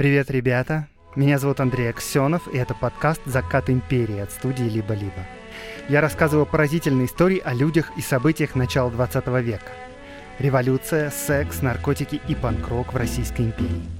[0.00, 0.88] Привет, ребята!
[1.14, 5.26] Меня зовут Андрей Аксенов, и это подкаст «Закат империи» от студии «Либо-либо».
[5.90, 9.70] Я рассказываю поразительные истории о людях и событиях начала 20 века.
[10.38, 13.99] Революция, секс, наркотики и панк-рок в Российской империи.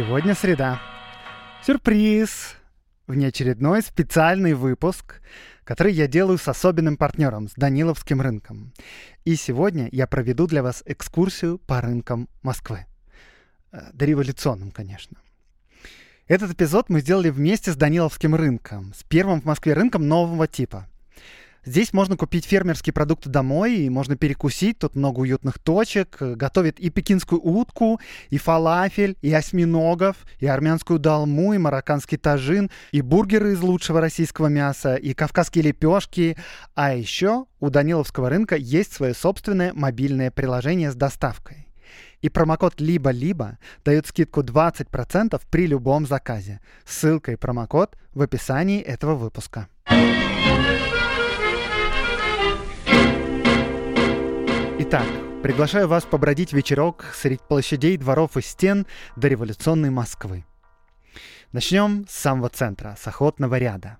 [0.00, 0.80] Сегодня среда.
[1.62, 2.54] Сюрприз!
[3.06, 5.20] Внеочередной специальный выпуск,
[5.62, 8.72] который я делаю с особенным партнером, с Даниловским рынком.
[9.26, 12.86] И сегодня я проведу для вас экскурсию по рынкам Москвы.
[13.72, 15.18] Э, дореволюционным, конечно.
[16.26, 20.88] Этот эпизод мы сделали вместе с Даниловским рынком, с первым в Москве рынком нового типа.
[21.64, 26.16] Здесь можно купить фермерские продукты домой, и можно перекусить, тут много уютных точек.
[26.18, 28.00] Готовят и пекинскую утку,
[28.30, 34.46] и фалафель, и осьминогов, и армянскую далму, и марокканский тажин, и бургеры из лучшего российского
[34.46, 36.36] мяса, и кавказские лепешки.
[36.74, 41.66] А еще у Даниловского рынка есть свое собственное мобильное приложение с доставкой.
[42.22, 46.60] И промокод «Либо-либо» дает скидку 20% при любом заказе.
[46.86, 49.68] Ссылка и промокод в описании этого выпуска.
[54.92, 55.06] Итак,
[55.44, 60.44] приглашаю вас побродить вечерок среди площадей, дворов и стен до революционной Москвы.
[61.52, 63.98] Начнем с самого центра, с охотного ряда.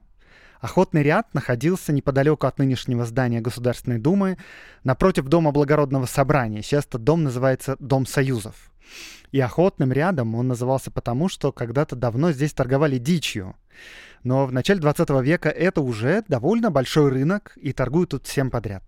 [0.59, 4.37] Охотный ряд находился неподалеку от нынешнего здания Государственной Думы,
[4.83, 6.61] напротив Дома Благородного Собрания.
[6.61, 8.73] Сейчас этот дом называется Дом Союзов.
[9.31, 13.55] И охотным рядом он назывался потому, что когда-то давно здесь торговали дичью.
[14.25, 18.83] Но в начале 20 века это уже довольно большой рынок, и торгуют тут всем подряд.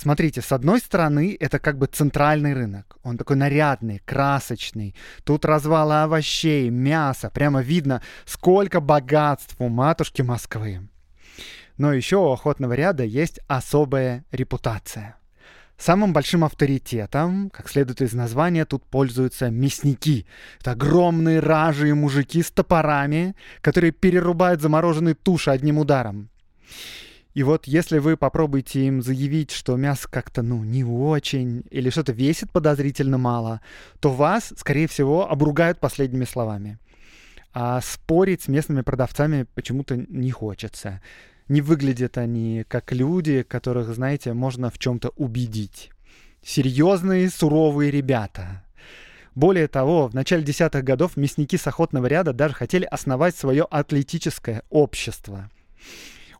[0.00, 2.96] Смотрите, с одной стороны, это как бы центральный рынок.
[3.02, 4.94] Он такой нарядный, красочный.
[5.24, 7.28] Тут развалы овощей, мяса.
[7.28, 10.88] Прямо видно, сколько богатств у матушки Москвы.
[11.76, 15.16] Но еще у охотного ряда есть особая репутация.
[15.76, 20.24] Самым большим авторитетом, как следует из названия, тут пользуются мясники.
[20.60, 26.30] Это огромные ражи и мужики с топорами, которые перерубают замороженные туши одним ударом.
[27.34, 32.12] И вот если вы попробуете им заявить, что мясо как-то, ну, не очень, или что-то
[32.12, 33.60] весит подозрительно мало,
[34.00, 36.78] то вас, скорее всего, обругают последними словами.
[37.52, 41.00] А спорить с местными продавцами почему-то не хочется.
[41.48, 45.90] Не выглядят они как люди, которых, знаете, можно в чем-то убедить.
[46.44, 48.64] Серьезные, суровые ребята.
[49.34, 54.62] Более того, в начале десятых годов мясники с охотного ряда даже хотели основать свое атлетическое
[54.70, 55.50] общество.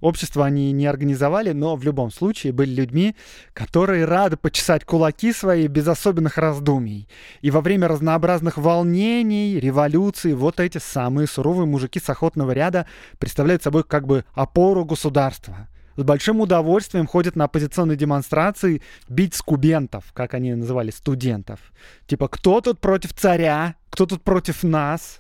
[0.00, 3.16] Общество они не организовали, но в любом случае были людьми,
[3.52, 7.08] которые рады почесать кулаки свои без особенных раздумий.
[7.40, 12.86] И во время разнообразных волнений, революций, вот эти самые суровые мужики с охотного ряда
[13.18, 20.12] представляют собой как бы опору государства с большим удовольствием ходят на оппозиционные демонстрации бить скубентов,
[20.14, 21.60] как они называли, студентов.
[22.06, 25.19] Типа, кто тут против царя, кто тут против нас?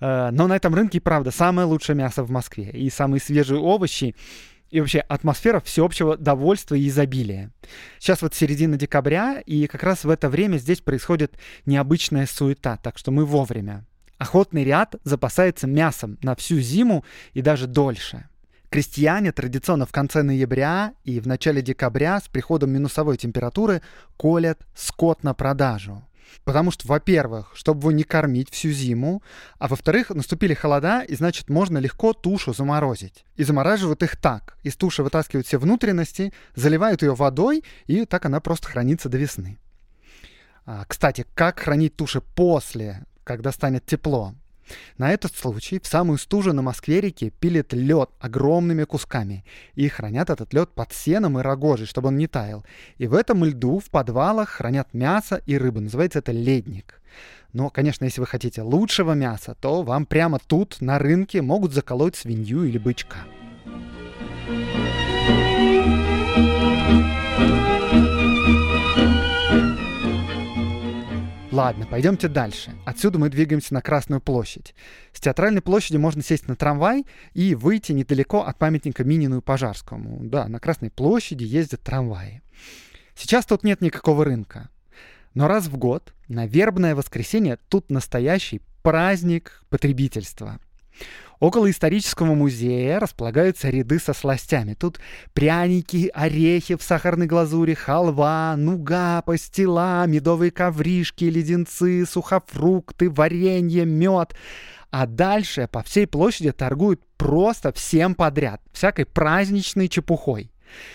[0.00, 4.14] Э, но на этом рынке, правда, самое лучшее мясо в Москве и самые свежие овощи
[4.70, 7.50] и вообще атмосфера всеобщего довольства и изобилия.
[7.98, 12.98] Сейчас вот середина декабря, и как раз в это время здесь происходит необычная суета, так
[12.98, 13.86] что мы вовремя.
[14.18, 17.04] Охотный ряд запасается мясом на всю зиму
[17.34, 18.28] и даже дольше.
[18.68, 23.80] Крестьяне традиционно в конце ноября и в начале декабря с приходом минусовой температуры
[24.18, 26.07] колят скот на продажу.
[26.44, 29.22] Потому что, во-первых, чтобы его не кормить всю зиму,
[29.58, 33.24] а во-вторых, наступили холода, и значит можно легко тушу заморозить.
[33.36, 34.56] И замораживают их так.
[34.62, 39.58] Из туши вытаскивают все внутренности, заливают ее водой, и так она просто хранится до весны.
[40.64, 44.34] А, кстати, как хранить туши после, когда станет тепло?
[44.96, 50.52] На этот случай в самую стужу на Москве-реке пилят лед огромными кусками и хранят этот
[50.52, 52.64] лед под сеном и рогожей, чтобы он не таял.
[52.96, 55.80] И в этом льду в подвалах хранят мясо и рыбу.
[55.80, 57.00] Называется это ледник.
[57.52, 62.16] Но, конечно, если вы хотите лучшего мяса, то вам прямо тут, на рынке, могут заколоть
[62.16, 63.24] свинью или бычка.
[71.58, 72.72] Ладно, пойдемте дальше.
[72.86, 74.76] Отсюда мы двигаемся на Красную площадь.
[75.12, 80.20] С театральной площади можно сесть на трамвай и выйти недалеко от памятника Минину и Пожарскому.
[80.22, 82.42] Да, на Красной площади ездят трамваи.
[83.16, 84.68] Сейчас тут нет никакого рынка.
[85.34, 90.60] Но раз в год, на вербное воскресенье, тут настоящий праздник потребительства.
[91.40, 94.74] Около исторического музея располагаются ряды со сластями.
[94.74, 94.98] Тут
[95.34, 104.34] пряники, орехи в сахарной глазури, халва, нуга, пастила, медовые ковришки, леденцы, сухофрукты, варенье, мед.
[104.90, 110.50] А дальше по всей площади торгуют просто всем подряд, всякой праздничной чепухой.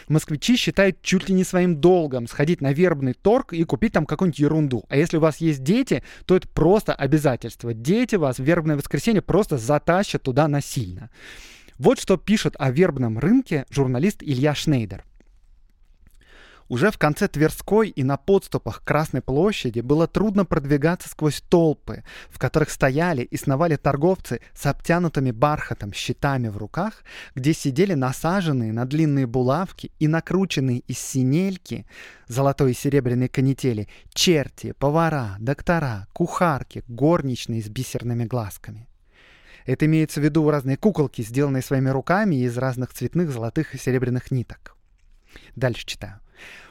[0.08, 4.40] Москвичи считают чуть ли не своим долгом сходить на вербный торг и купить там какую-нибудь
[4.40, 4.84] ерунду.
[4.90, 7.74] А если у вас есть дети, то это просто обязательство.
[7.74, 11.10] Дети вас в вербное воскресенье просто затащат туда насильно.
[11.78, 15.04] Вот что пишет о вербном рынке журналист Илья Шнейдер.
[16.70, 22.04] Уже в конце Тверской и на подступах к Красной площади было трудно продвигаться сквозь толпы,
[22.30, 27.04] в которых стояли и сновали торговцы с обтянутыми бархатом щитами в руках,
[27.36, 31.86] где сидели насаженные на длинные булавки и накрученные из синельки,
[32.28, 38.88] золотой и серебряной канители, черти, повара, доктора, кухарки, горничные с бисерными глазками.
[39.66, 44.32] Это имеется в виду разные куколки, сделанные своими руками из разных цветных, золотых и серебряных
[44.32, 44.76] ниток.
[45.56, 46.23] Дальше читаю.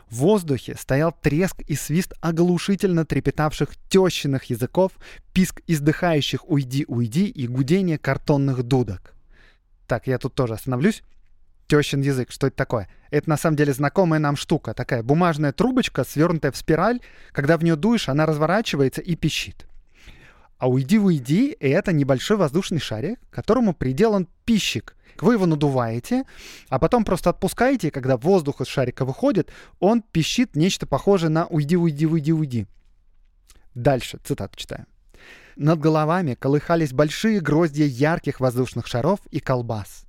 [0.09, 4.93] В воздухе стоял треск и свист оглушительно трепетавших тещиных языков,
[5.33, 9.15] писк издыхающих «Уйди, уйди» и гудение картонных дудок.
[9.87, 11.03] Так, я тут тоже остановлюсь.
[11.67, 12.91] Тещин язык, что это такое?
[13.11, 14.75] Это на самом деле знакомая нам штука.
[14.75, 17.01] Такая бумажная трубочка, свернутая в спираль.
[17.33, 19.67] Когда в нее дуешь, она разворачивается и пищит.
[20.59, 26.25] А уйди, уйди— это небольшой воздушный шарик, которому приделан пищик— вы его надуваете,
[26.69, 29.51] а потом просто отпускаете, и когда воздух из шарика выходит,
[29.81, 32.67] он пищит нечто похожее на «уйди, уйди, уйди, уйди».
[33.75, 34.87] Дальше, цитату читаю.
[35.57, 40.07] Над головами колыхались большие гроздья ярких воздушных шаров и колбас.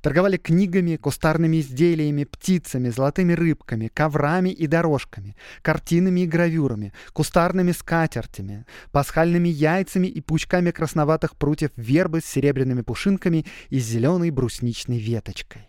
[0.00, 8.64] Торговали книгами, кустарными изделиями, птицами, золотыми рыбками, коврами и дорожками, картинами и гравюрами, кустарными скатертями,
[8.92, 15.68] пасхальными яйцами и пучками красноватых прутьев вербы с серебряными пушинками и зеленой брусничной веточкой.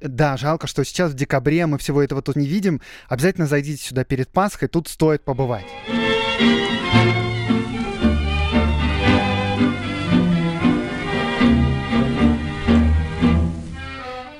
[0.00, 2.80] Да, жалко, что сейчас в декабре мы всего этого тут не видим.
[3.08, 5.66] Обязательно зайдите сюда перед Пасхой, тут стоит побывать.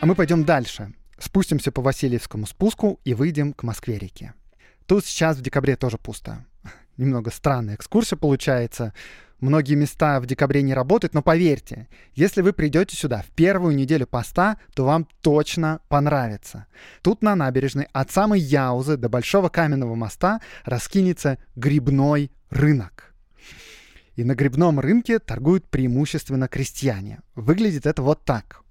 [0.06, 0.92] Мы пойдем дальше.
[1.18, 4.34] Спустимся по Васильевскому спуску и выйдем к Москве-реке.
[4.86, 6.46] Тут сейчас в декабре тоже пусто.
[6.96, 8.94] Немного странная экскурсия получается.
[9.40, 14.06] Многие места в декабре не работают, но поверьте, если вы придете сюда в первую неделю
[14.06, 16.66] поста, то вам точно понравится.
[17.02, 23.14] Тут на набережной от самой Яузы до Большого каменного моста раскинется грибной рынок.
[24.16, 27.20] И на грибном рынке торгуют преимущественно крестьяне.
[27.34, 28.62] Выглядит это вот так.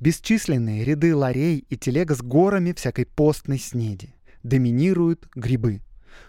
[0.00, 4.14] Бесчисленные ряды ларей и телег с горами всякой постной снеди.
[4.42, 5.80] Доминируют грибы.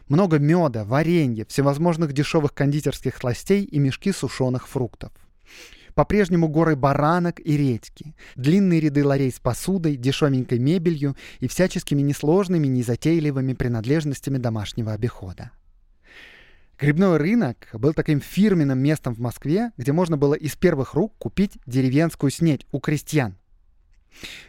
[0.08, 5.12] Много меда, варенья, всевозможных дешевых кондитерских сластей и мешки сушеных фруктов.
[5.96, 12.68] По-прежнему горы баранок и редьки, длинные ряды ларей с посудой, дешевенькой мебелью и всяческими несложными,
[12.68, 15.52] незатейливыми принадлежностями домашнего обихода.
[16.78, 21.58] Грибной рынок был таким фирменным местом в Москве, где можно было из первых рук купить
[21.66, 23.38] деревенскую снедь у крестьян.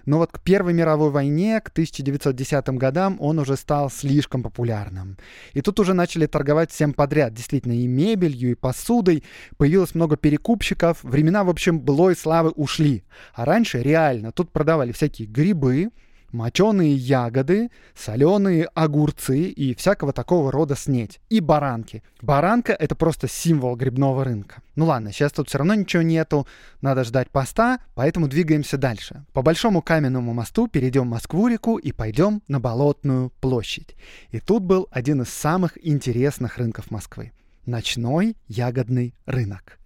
[0.04, 5.16] Но вот к Первой мировой войне, к 1910 годам, он уже стал слишком популярным.
[5.52, 9.24] И тут уже начали торговать всем подряд, действительно, и мебелью, и посудой.
[9.56, 11.02] Появилось много перекупщиков.
[11.02, 13.04] Времена, в общем, былой славы ушли.
[13.34, 15.90] А раньше реально тут продавали всякие грибы,
[16.32, 21.20] моченые ягоды, соленые огурцы и всякого такого рода снеть.
[21.28, 22.02] И баранки.
[22.22, 24.62] Баранка— это просто символ грибного рынка.
[24.74, 26.46] Ну ладно, сейчас тут все равно ничего нету,
[26.80, 29.24] надо ждать поста, поэтому двигаемся дальше.
[29.32, 33.94] По Большому каменному мосту перейдем Москву-реку и пойдем на Болотную площадь.
[34.30, 37.32] И тут был один из самых интересных рынков Москвы.
[37.64, 39.78] Ночной ягодный рынок.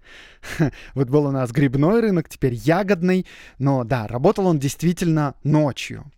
[0.94, 3.26] Вот был у нас грибной рынок, теперь ягодный,
[3.59, 6.11] но да, работал он действительно ночью.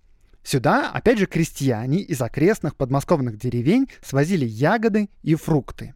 [0.42, 5.94] Сюда, опять же, крестьяне из окрестных подмосковных деревень свозили ягоды и фрукты.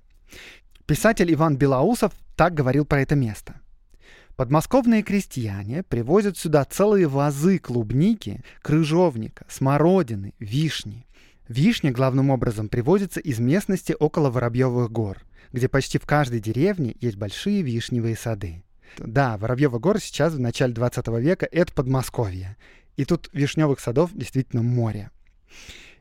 [0.86, 3.60] Писатель Иван Белоусов так говорил про это место.
[4.36, 11.06] Подмосковные крестьяне привозят сюда целые вазы клубники, крыжовника, смородины, вишни.
[11.48, 15.18] Вишня главным образом привозится из местности около Воробьевых гор,
[15.52, 18.62] где почти в каждой деревне есть большие вишневые сады.
[18.98, 22.56] Да, Воробьевы горы сейчас в начале 20 века— это Подмосковье.
[22.96, 25.10] И тут вишневых садов действительно море.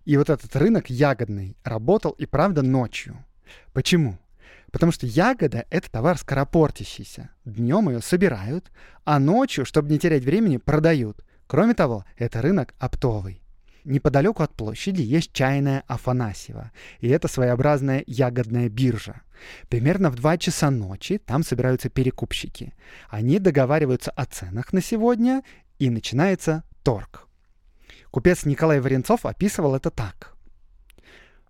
[0.06, 3.24] И вот этот рынок ягодный работал и правда ночью.
[3.74, 4.18] Почему?
[4.72, 7.30] Потому что ягода— это товар скоропортящийся.
[7.46, 8.72] Днем ее собирают,
[9.04, 11.24] а ночью, чтобы не терять времени, продают.
[11.48, 13.42] Кроме того, это рынок оптовый.
[13.84, 19.22] Неподалеку от площади есть чайная Афанасьева, и это своеобразная ягодная биржа.
[19.70, 22.74] Примерно в 2 часа ночи там собираются перекупщики.
[23.10, 25.44] Они договариваются о ценах на сегодня,
[25.78, 27.28] и начинается торг.
[28.12, 30.36] Купец Николай Варенцов описывал это так.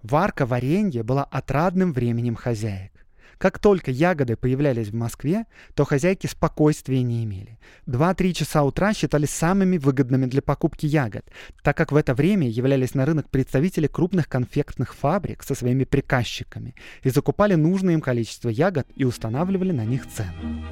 [0.01, 2.91] Варка варенья была отрадным временем хозяек.
[3.37, 7.59] Как только ягоды появлялись в Москве, то хозяйки спокойствия не имели.
[7.85, 11.25] Два-три часа утра считались самыми выгодными для покупки ягод,
[11.61, 16.75] так как в это время являлись на рынок представители крупных конфектных фабрик со своими приказчиками
[17.03, 20.63] и закупали нужное им количество ягод и устанавливали на них цену.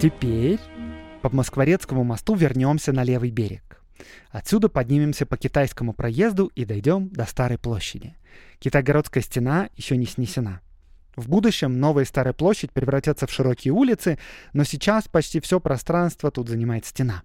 [0.00, 0.58] Теперь
[1.20, 3.82] по Москворецкому мосту вернемся на левый берег.
[4.30, 8.16] Отсюда поднимемся по китайскому проезду и дойдем до Старой площади.
[8.60, 10.62] Китайгородская стена еще не снесена.
[11.16, 14.18] В будущем новая Старая площадь превратятся в широкие улицы,
[14.54, 17.22] но сейчас почти все пространство тут занимает стена.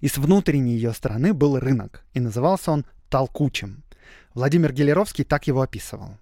[0.00, 3.84] И с внутренней ее стороны был рынок, и назывался он Толкучим.
[4.34, 6.16] Владимир Гелеровский так его описывал.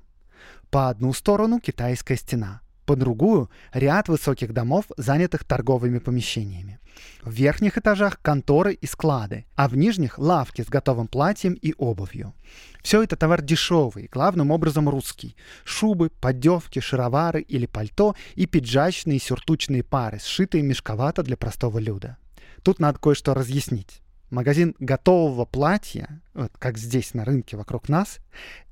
[0.70, 6.78] По одну сторону китайская стена, по другую— ряд высоких домов, занятых торговыми помещениями.
[7.22, 12.34] В верхних этажах конторы и склады, а в нижних— лавки с готовым платьем и обувью.
[12.82, 15.36] Все это товар дешевый, главным образом русский.
[15.64, 22.16] Шубы, поддевки, шаровары или пальто и пиджачные сюртучные пары, сшитые мешковато для простого люда.
[22.62, 24.00] Тут надо кое-что разъяснить.
[24.30, 28.18] Магазин готового платья, вот как здесь на рынке вокруг нас,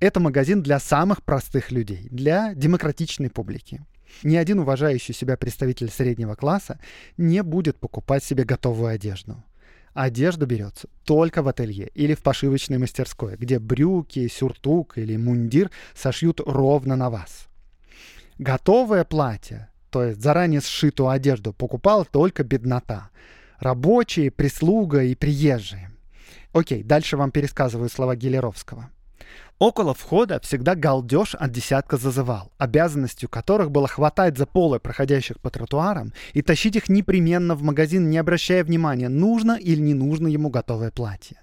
[0.00, 3.82] это магазин для самых простых людей, для демократичной публики.
[4.22, 6.78] Ни один уважающий себя представитель среднего класса
[7.16, 9.42] не будет покупать себе готовую одежду.
[9.94, 16.42] Одежда берется только в ателье или в пошивочной мастерской, где брюки, сюртук или мундир сошьют
[16.44, 17.48] ровно на вас.
[18.38, 23.08] Готовое платье, то есть заранее сшитую одежду, покупала только беднота.
[23.58, 25.90] Рабочие, прислуга и приезжие.
[26.52, 28.90] Окей, дальше вам пересказываю слова Гелеровского.
[29.58, 35.48] Около входа всегда галдеж от десятка зазывал, обязанностью которых было хватать за полы проходящих по
[35.48, 40.50] тротуарам и тащить их непременно в магазин, не обращая внимания, нужно или не нужно ему
[40.50, 41.38] готовое платье.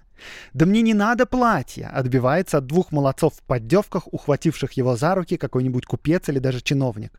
[0.52, 5.36] «Да мне не надо платья!» отбивается от двух молодцов в поддевках, ухвативших его за руки
[5.36, 7.12] какой-нибудь купец или даже чиновник.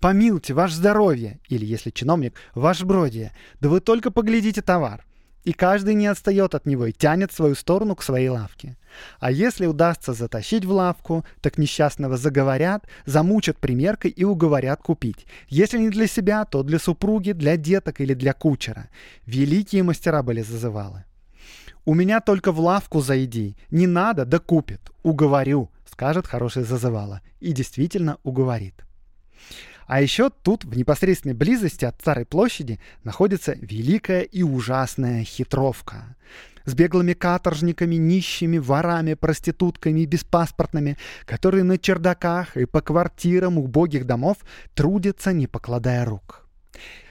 [0.00, 5.04] «Помилуйте, ваше здоровье!» Или, если чиновник, «Ваше бродие!» «Да вы только поглядите товар!»
[5.48, 8.76] и каждый не отстает от него и тянет свою сторону к своей лавке.
[9.18, 15.26] А если удастся затащить в лавку, так несчастного заговорят, замучат примеркой и уговорят купить.
[15.48, 18.90] Если не для себя, то для супруги, для деток или для кучера.
[19.24, 21.04] Великие мастера были зазывалы.
[21.84, 23.56] «У меня только в лавку зайди.
[23.70, 24.80] Не надо, да купит.
[25.02, 27.20] Уговорю»,— скажет хороший зазывала.
[27.40, 28.84] И действительно уговорит.
[29.88, 36.14] А еще тут, в непосредственной близости от Старой площади, находится великая и ужасная хитровка.
[36.66, 44.04] С беглыми каторжниками, нищими, ворами, проститутками и беспаспортными, которые на чердаках и по квартирам убогих
[44.04, 44.36] домов
[44.74, 46.46] трудятся, не покладая рук.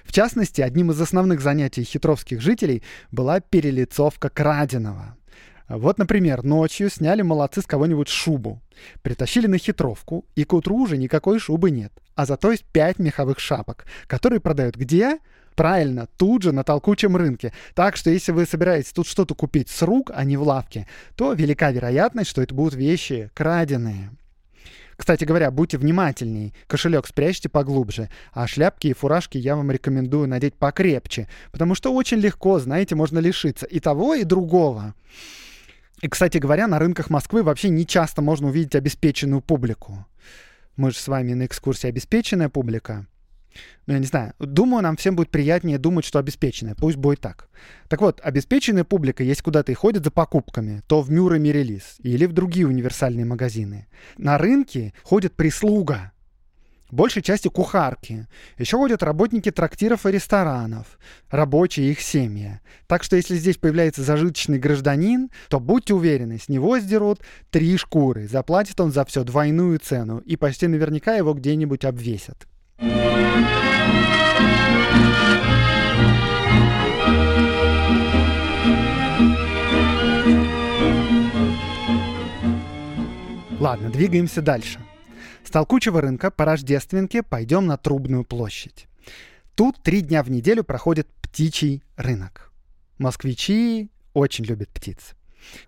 [0.08, 5.18] В частности, одним из основных занятий хитровских жителей была перелицовка краденого.
[5.68, 8.62] Вот, например, ночью сняли молодцы с кого-нибудь шубу,
[9.02, 13.40] притащили на хитровку, и к утру уже никакой шубы нет, а зато есть пять меховых
[13.40, 15.20] шапок, которые продают где?
[15.56, 17.52] Правильно, тут же на толкучем рынке.
[17.76, 20.88] Так что если вы собираетесь тут что-то купить с рук, а не в лавке,
[21.18, 24.12] то велика вероятность, что это будут вещи краденые.
[24.98, 26.54] Кстати говоря, будьте внимательней.
[26.66, 32.18] Кошелек спрячьте поглубже, а шляпки и фуражки я вам рекомендую надеть покрепче, потому что очень
[32.18, 34.96] легко, знаете, можно лишиться и того, и другого.
[36.02, 40.06] И, кстати говоря, на рынках Москвы вообще не часто можно увидеть обеспеченную публику.
[40.76, 43.06] Мы же с вами на экскурсии обеспеченная публика.
[43.86, 44.34] Ну, я не знаю.
[44.40, 46.76] Думаю, нам всем будет приятнее думать, что обеспеченная.
[46.76, 47.50] Пусть будет так.
[47.88, 52.26] Так вот, обеспеченная публика, есть куда-то и ходит за покупками, то в Мюр и или
[52.26, 53.88] в другие универсальные магазины.
[54.18, 56.12] На рынке ходит прислуга,
[56.92, 58.28] большей части кухарки.
[58.58, 61.00] Еще ходят работники трактиров и ресторанов,
[61.30, 62.60] рабочие и их семьи.
[62.88, 68.28] Так что если здесь появляется зажиточный гражданин, то будьте уверены, с него сдерут три шкуры.
[68.28, 72.48] Заплатит он за все двойную цену, и почти наверняка его где-нибудь обвесят.
[83.60, 84.80] Ладно, двигаемся дальше.
[85.44, 88.88] С толкучего рынка по Рождественке пойдем на Трубную площадь.
[89.56, 92.54] Тут три дня в неделю проходит птичий рынок.
[92.98, 95.16] Москвичи очень любят птиц.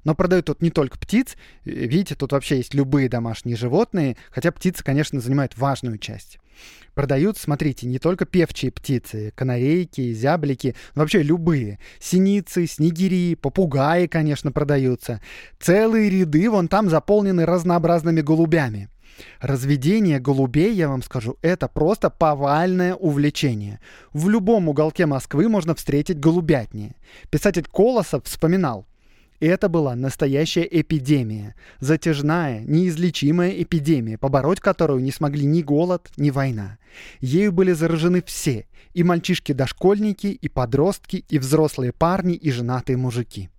[0.04, 1.36] Но продают тут не только птиц.
[1.66, 6.40] Видите, тут вообще есть любые домашние животные, хотя птицы, конечно, занимают важную часть.
[6.94, 11.80] Продают, смотрите, не только певчие птицы, канарейки, зяблики, но вообще любые.
[12.00, 15.22] Синицы, снегири, попугаи, конечно, продаются.
[15.60, 18.90] Целые ряды вон там заполнены разнообразными голубями.
[19.40, 23.80] Разведение голубей, я вам скажу, это просто повальное увлечение.
[24.14, 26.96] В любом уголке Москвы можно встретить голубятни.
[27.30, 28.86] Писатель Колосов вспоминал,
[29.46, 36.78] это была настоящая эпидемия, затяжная, неизлечимая эпидемия, побороть которую не смогли ни голод, ни война.
[37.22, 43.50] Ею были заражены все, и мальчишки-дошкольники, и подростки, и взрослые парни, и женатые мужики.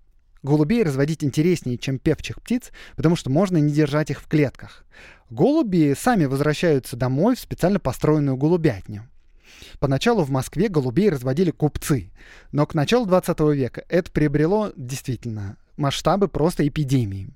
[0.43, 4.85] Голубей разводить интереснее, чем певчих птиц, потому что можно не держать их в клетках.
[5.29, 9.09] Голуби сами возвращаются домой в специально построенную голубятню.
[9.79, 12.11] Поначалу в Москве голубей разводили купцы,
[12.53, 17.31] но к началу 20 века это приобрело действительно масштабы просто эпидемии.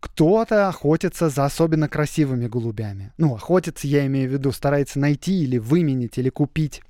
[0.00, 3.12] Кто-то охотится за особенно красивыми голубями.
[3.18, 6.80] Ну, охотится, я имею в виду, старается найти или выменить, или купить.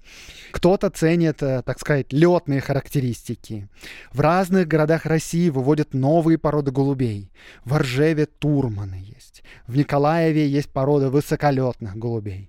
[0.52, 3.68] Кто-то ценит, э, так сказать, летные характеристики.
[4.12, 7.32] В разных городах России выводят новые породы голубей.
[7.64, 9.42] В Оржеве турманы есть.
[9.66, 12.48] В Николаеве есть порода высоколетных голубей.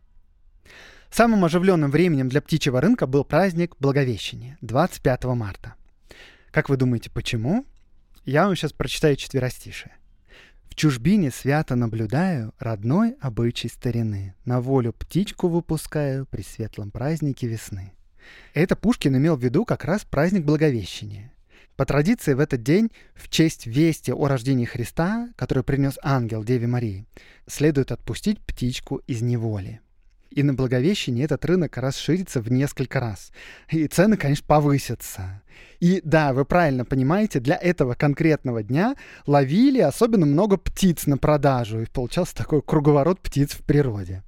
[1.09, 5.73] Самым оживленным временем для птичьего рынка был праздник Благовещения, 25 марта.
[6.51, 7.65] Как вы думаете, почему?
[8.25, 9.93] Я вам сейчас прочитаю четверостишие.
[10.69, 14.35] В чужбине свято наблюдаю родной обычай старины.
[14.45, 17.93] На волю птичку выпускаю при светлом празднике весны.
[18.53, 21.33] Это Пушкин имел в виду как раз праздник Благовещения.
[21.75, 26.67] По традиции в этот день, в честь вести о рождении Христа, который принес ангел Деве
[26.67, 27.07] Марии,
[27.47, 29.81] следует отпустить птичку из неволи.
[30.31, 33.31] И на Благовещение этот рынок расширится в несколько раз.
[33.69, 35.41] И цены, конечно, повысятся.
[35.81, 38.95] И да, вы правильно понимаете, для этого конкретного дня
[39.27, 41.81] ловили особенно много птиц на продажу.
[41.81, 44.23] И получался такой круговорот птиц в природе.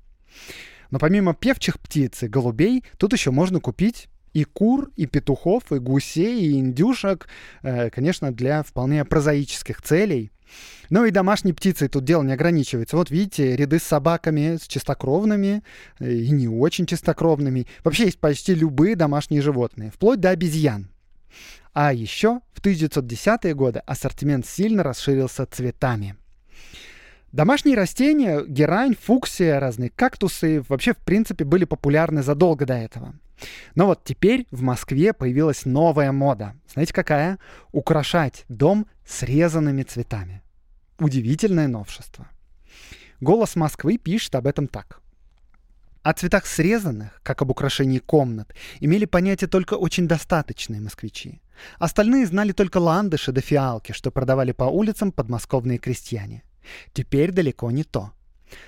[0.91, 5.79] Но помимо певчих птиц и голубей, тут еще можно купить и кур, и петухов, и
[5.79, 7.27] гусей, и индюшек,
[7.61, 10.31] э, конечно, для вполне прозаических целей.
[10.89, 12.97] Ну и домашней птицей тут дело не ограничивается.
[12.97, 15.63] Вот видите, ряды с собаками, с чистокровными
[15.99, 17.67] э, и не очень чистокровными.
[17.83, 20.89] Вообще есть почти любые домашние животные, вплоть до обезьян.
[21.73, 26.15] А еще в 1910-е годы ассортимент сильно расширился цветами.
[27.33, 33.15] Домашние растения, герань, фуксия, разные кактусы вообще в принципе были популярны задолго до этого.
[33.73, 36.53] Но вот теперь в Москве появилась новая мода.
[36.71, 37.39] Знаете какая?
[37.71, 40.43] Украшать дом срезанными цветами.
[40.99, 42.27] Удивительное новшество.
[43.19, 45.01] «Голос Москвы» пишет об этом так.
[46.03, 51.41] О цветах срезанных, как об украшении комнат, имели понятие только очень достаточные москвичи.
[51.79, 56.43] Остальные знали только ландыши да фиалки, что продавали по улицам подмосковные крестьяне.
[56.93, 58.11] Теперь далеко не то.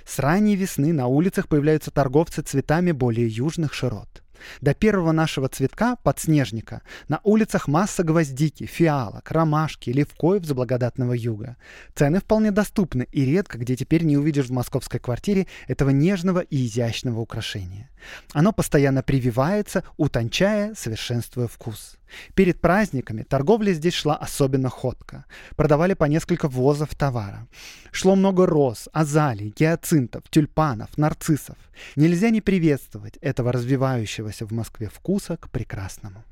[0.06, 4.22] С ранней весны на улицах появляются торговцы цветами более южных широт.
[4.62, 11.58] До первого нашего цветка, подснежника, на улицах масса гвоздики, фиалок, ромашки, левкоев с благодатного юга.
[11.96, 16.66] Цены вполне доступны, и редко где теперь не увидишь в московской квартире этого нежного и
[16.66, 17.90] изящного украшения.
[18.34, 21.98] Оно постоянно прививается, утончая, совершенствуя вкус.
[22.34, 25.26] Перед праздниками торговля здесь шла особенно ходко.
[25.56, 27.48] Продавали по несколько возов товара.
[27.92, 31.58] Шло много роз, азалий, гиацинтов, тюльпанов, нарциссов.
[31.96, 36.24] Нельзя не приветствовать этого развивающегося в Москве вкуса к прекрасному.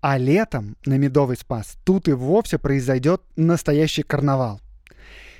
[0.00, 4.60] А летом на Медовый Спас тут и вовсе произойдет настоящий карнавал.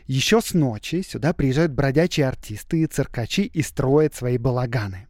[0.06, 5.06] Еще с ночи сюда приезжают бродячие артисты и циркачи и строят свои балаганы.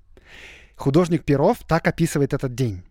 [0.77, 2.83] Художник Перов так описывает этот день.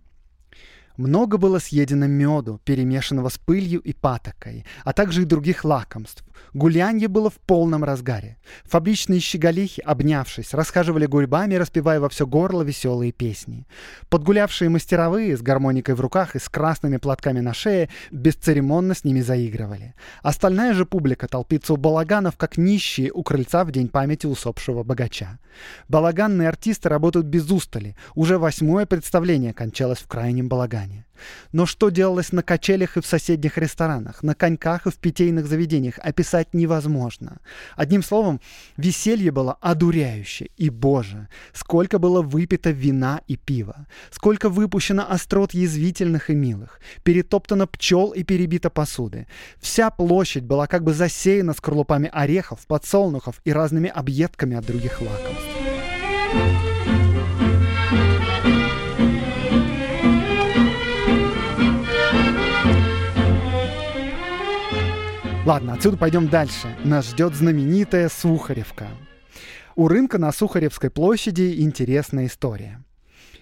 [1.00, 6.26] Много было съедено меду, перемешанного с пылью и патокой, а также и других лакомств.
[6.54, 8.38] Гулянье было в полном разгаре.
[8.66, 13.66] Фабричные щеголихи, обнявшись, расхаживали гурьбами, распевая во все горло веселые песни.
[14.10, 19.22] Подгулявшие мастеровые с гармоникой в руках и с красными платками на шее бесцеремонно с ними
[19.22, 19.94] заигрывали.
[20.22, 25.40] Остальная же публика толпится у балаганов, как нищие у крыльца в день памяти усопшего богача.
[25.88, 27.96] Балаганные артисты работают без устали.
[28.16, 31.06] Уже восьмое представление кончалось в крайнем балагане ресторане.
[31.52, 36.00] Но что делалось на качелях и в соседних ресторанах, на коньках и в питейных заведениях,
[36.00, 37.40] описать невозможно.
[37.76, 38.40] Одним словом,
[38.78, 40.50] веселье было одуряющее.
[40.58, 47.68] И, боже, сколько было выпито вина и пива, сколько выпущено острот язвительных и милых, перетоптано
[47.68, 49.28] пчел и перебито посуды.
[49.60, 56.69] Вся площадь была как бы засеяна скорлупами орехов, подсолнухов и разными объедками от других лакомств.
[65.50, 66.68] Ладно, отсюда пойдем дальше.
[66.84, 68.86] Нас ждет знаменитая Сухаревка.
[69.76, 72.84] У рынка на Сухаревской площади интересная история.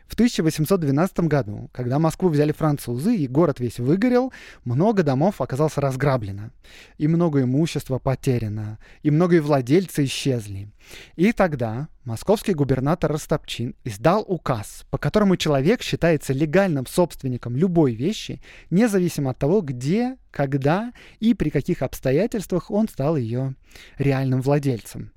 [0.08, 4.32] В 1812 году, когда Москву взяли французы и город весь выгорел,
[4.64, 6.52] много домов оказалось разграблено,
[6.98, 10.70] и много имущества потеряно, и многие владельцы исчезли.
[11.18, 18.42] И тогда московский губернатор Ростопчин издал указ, по которому человек считается легальным собственником любой вещи,
[18.70, 23.56] независимо от того, где, когда и при каких обстоятельствах он стал ее
[23.98, 25.12] реальным владельцем.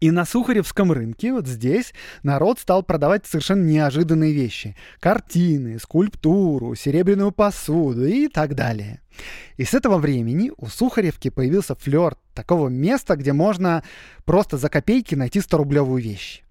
[0.00, 4.74] И на Сухаревском рынке, вот здесь, народ стал продавать совершенно неожиданные вещи.
[4.98, 9.02] Картины, скульптуру, серебряную посуду и так далее.
[9.58, 13.84] И с этого времени у Сухаревки появился флер такого места, где можно
[14.24, 16.42] просто за копейки найти 100-рублевую вещь.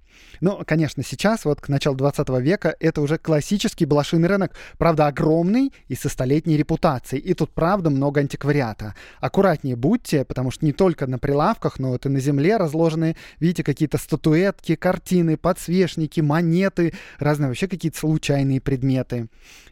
[0.41, 5.73] Ну, конечно, сейчас, вот к началу 20 века, это уже классический блошиный рынок, правда, огромный
[5.87, 7.21] и со столетней репутацией.
[7.21, 8.95] И тут, правда, много антиквариата.
[9.19, 13.63] Аккуратнее будьте, потому что не только на прилавках, но вот и на земле разложены, видите,
[13.63, 19.27] какие-то статуэтки, картины, подсвечники, монеты, разные вообще какие-то случайные предметы.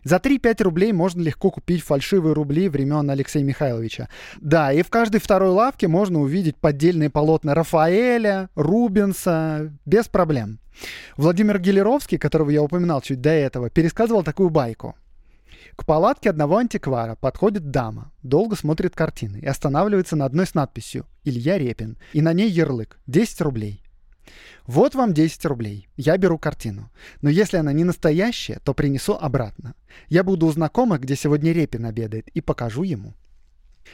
[0.08, 4.08] За 3-5 рублей можно легко купить фальшивые рубли времен Алексея Михайловича.
[4.39, 10.60] Да, и в каждой второй лавке можно увидеть поддельные полотна Рафаэля, Рубенса, без проблем.
[11.17, 14.96] Владимир Гелеровский, которого я упоминал чуть до этого, пересказывал такую байку.
[15.76, 21.06] К палатке одного антиквара подходит дама, долго смотрит картины и останавливается на одной с надписью
[21.26, 23.84] «Илья Репин», и на ней ярлык «10 рублей».
[24.66, 25.88] Вот вам 10 рублей.
[25.96, 26.92] Я беру картину.
[27.22, 29.76] Но если она не настоящая, то принесу обратно.
[30.10, 33.13] Я буду у знакомых, где сегодня Репин обедает, и покажу ему.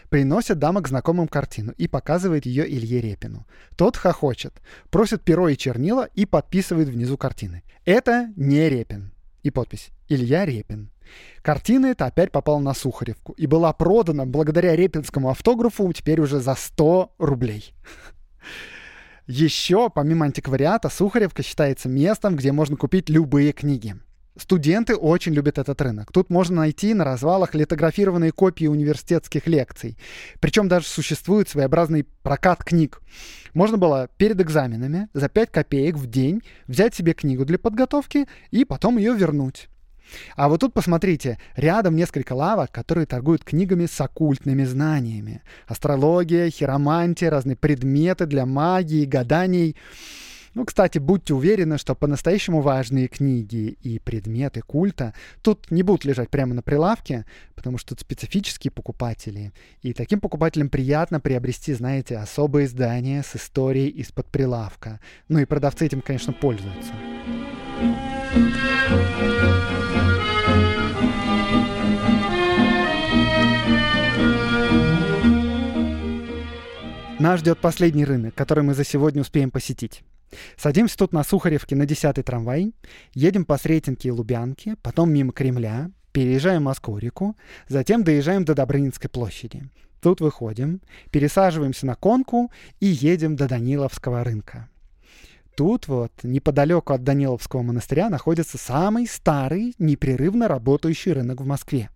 [0.09, 3.45] Приносит дама к знакомым картину и показывает ее Илье Репину.
[3.75, 4.53] Тот хохочет,
[4.89, 7.63] просит перо и чернила и подписывает внизу картины.
[7.85, 9.11] Это не Репин.
[9.43, 10.89] И подпись «Илья Репин».
[11.41, 16.55] Картина эта опять попала на Сухаревку и была продана благодаря репинскому автографу теперь уже за
[16.55, 17.73] 100 рублей.
[19.25, 23.95] Еще, помимо антиквариата, Сухаревка считается местом, где можно купить любые книги.
[24.35, 26.11] Студенты очень любят этот рынок.
[26.11, 29.97] Тут можно найти на развалах литографированные копии университетских лекций.
[30.39, 33.01] Причем даже существует своеобразный прокат книг.
[33.53, 38.65] Можно было перед экзаменами за 5 копеек в день взять себе книгу для подготовки и
[38.65, 39.69] потом ее вернуть.
[40.35, 45.41] А вот тут посмотрите, рядом несколько лавок, которые торгуют книгами с оккультными знаниями.
[45.67, 49.75] Астрология, хиромантия, разные предметы для магии, гаданий.
[50.53, 56.29] Ну, кстати, будьте уверены, что по-настоящему важные книги и предметы культа тут не будут лежать
[56.29, 59.51] прямо на прилавке, потому что тут специфические покупатели.
[59.81, 64.99] И таким покупателям приятно приобрести, знаете, особые издания с историей из-под прилавка.
[65.27, 66.93] Ну и продавцы этим, конечно, пользуются.
[77.23, 80.03] Нас ждет последний рынок, который мы за сегодня успеем посетить.
[80.57, 82.73] Садимся тут на Сухаревке на 10-й трамвай,
[83.13, 87.37] едем по Сретенке и Лубянке, потом мимо Кремля, переезжаем Москву-реку,
[87.69, 89.69] затем доезжаем до Добрынинской площади.
[90.01, 90.81] Тут выходим,
[91.11, 94.67] пересаживаемся на конку и едем до Даниловского рынка.
[95.55, 101.89] Тут вот, неподалеку от Даниловского монастыря, находится самый старый, непрерывно работающий рынок в Москве.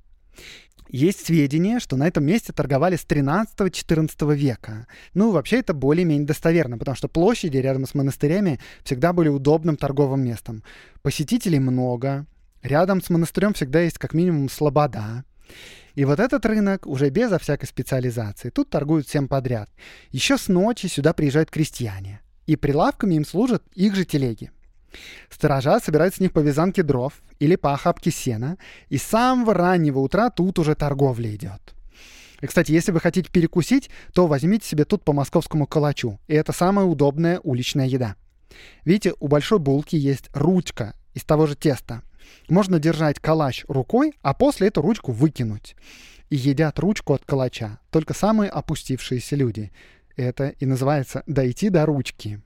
[0.89, 4.87] Есть сведения, что на этом месте торговали с 13-14 века.
[5.13, 10.23] Ну, вообще это более-менее достоверно, потому что площади рядом с монастырями всегда были удобным торговым
[10.23, 10.63] местом.
[11.01, 12.25] Посетителей много,
[12.61, 15.23] рядом с монастырем всегда есть как минимум слобода.
[15.95, 18.49] И вот этот рынок уже безо всякой специализации.
[18.49, 19.69] Тут торгуют всем подряд.
[20.11, 22.21] Еще с ночи сюда приезжают крестьяне.
[22.45, 24.51] И прилавками им служат их же телеги.
[25.29, 28.57] Сторожа собирают с них по вязанке дров или по охапке сена,
[28.89, 31.75] и с самого раннего утра тут уже торговля идет.
[32.41, 36.19] И, кстати, если вы хотите перекусить, то возьмите себе тут по московскому калачу.
[36.27, 38.15] И это самая удобная уличная еда.
[38.85, 42.03] Видите, у большой булки есть ручка из того же теста.
[42.49, 45.75] Можно держать калач рукой, а после эту ручку выкинуть.
[46.29, 49.71] И едят ручку от калача только самые опустившиеся люди.
[50.15, 52.41] Это и называется «дойти до ручки».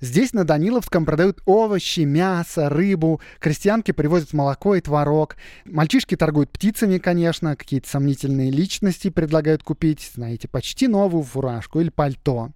[0.00, 5.36] Здесь на Даниловском продают овощи, мясо, рыбу, крестьянки привозят молоко и творог.
[5.66, 12.50] Мальчишки торгуют птицами, конечно, какие-то сомнительные личности предлагают купить, знаете, почти новую фуражку или пальто.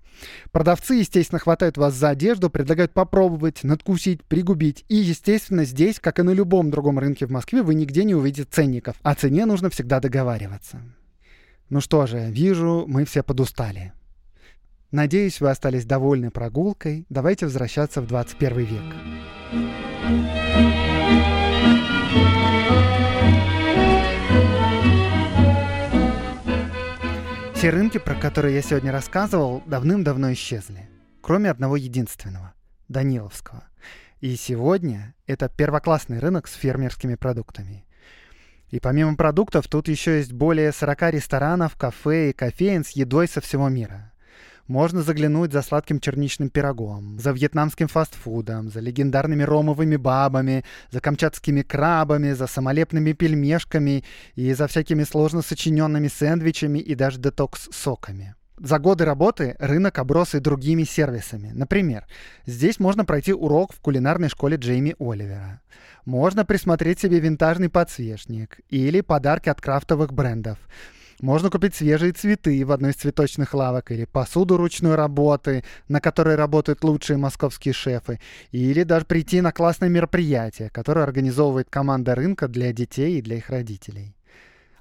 [0.52, 4.86] Продавцы, естественно, хватают вас за одежду, предлагают попробовать, надкусить, пригубить.
[4.88, 8.48] И, естественно, здесь, как и на любом другом рынке в Москве, вы нигде не увидите
[8.50, 8.96] ценников.
[9.02, 10.80] О цене нужно всегда договариваться.
[11.68, 13.92] Ну что же, вижу, мы все подустали.
[14.94, 17.04] Надеюсь, вы остались довольны прогулкой.
[17.08, 18.94] Давайте возвращаться в 21 век.
[27.56, 30.88] Все рынки, про которые я сегодня рассказывал, давным-давно исчезли.
[31.20, 32.54] Кроме одного единственного
[32.86, 33.64] Даниловского.
[34.20, 37.84] И сегодня это первоклассный рынок с фермерскими продуктами.
[38.70, 43.40] И помимо продуктов, тут еще есть более 40 ресторанов, кафе и кофеин с едой со
[43.40, 44.12] всего мира.
[44.66, 51.60] Можно заглянуть за сладким черничным пирогом, за вьетнамским фастфудом, за легендарными ромовыми бабами, за камчатскими
[51.60, 58.36] крабами, за самолепными пельмешками и за всякими сложно сочиненными сэндвичами и даже детокс-соками.
[58.58, 61.50] За годы работы рынок оброс и другими сервисами.
[61.52, 62.06] Например,
[62.46, 65.60] здесь можно пройти урок в кулинарной школе Джейми Оливера.
[66.06, 70.58] Можно присмотреть себе винтажный подсвечник или подарки от крафтовых брендов.
[71.24, 76.34] Можно купить свежие цветы в одной из цветочных лавок или посуду ручной работы, на которой
[76.34, 82.74] работают лучшие московские шефы, или даже прийти на классное мероприятие, которое организовывает команда рынка для
[82.74, 84.14] детей и для их родителей.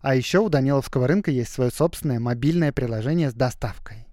[0.01, 4.05] А еще у Даниловского рынка есть свое собственное мобильное приложение с доставкой.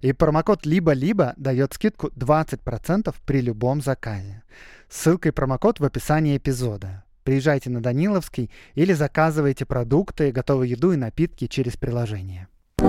[0.00, 4.42] И промокод «Либо-либо» дает скидку 20% при любом заказе.
[4.88, 7.04] Ссылка и промокод в описании эпизода.
[7.28, 12.48] Приезжайте на Даниловский или заказывайте продукты, готовую еду и напитки через приложение.
[12.78, 12.82] С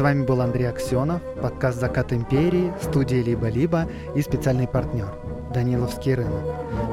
[0.00, 5.14] вами был Андрей Аксенов, подкаст «Закат империи», студия «Либо-либо» и специальный партнер–
[5.54, 6.42] Даниловский рынок.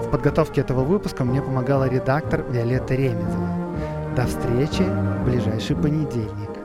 [0.06, 3.57] В подготовке этого выпуска мне помогала редактор Виолетта Ремезова.
[4.18, 6.57] До встречи в ближайший понедельник.